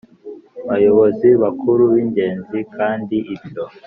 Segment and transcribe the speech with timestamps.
[0.67, 3.63] Bayobozi bakuru b ingenzi kandi ibyo